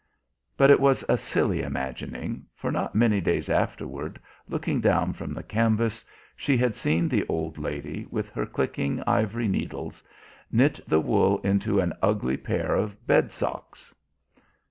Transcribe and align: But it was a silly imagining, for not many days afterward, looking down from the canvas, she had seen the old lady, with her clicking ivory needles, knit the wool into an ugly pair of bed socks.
But 0.57 0.71
it 0.71 0.79
was 0.79 1.05
a 1.07 1.15
silly 1.15 1.61
imagining, 1.61 2.47
for 2.55 2.71
not 2.71 2.95
many 2.95 3.21
days 3.21 3.49
afterward, 3.49 4.19
looking 4.49 4.81
down 4.81 5.13
from 5.13 5.31
the 5.31 5.43
canvas, 5.43 6.03
she 6.35 6.57
had 6.57 6.73
seen 6.73 7.07
the 7.07 7.23
old 7.27 7.59
lady, 7.59 8.07
with 8.09 8.29
her 8.31 8.47
clicking 8.47 9.03
ivory 9.05 9.47
needles, 9.47 10.03
knit 10.51 10.79
the 10.87 10.99
wool 10.99 11.37
into 11.41 11.79
an 11.79 11.93
ugly 12.01 12.35
pair 12.37 12.73
of 12.73 13.05
bed 13.05 13.31
socks. 13.31 13.93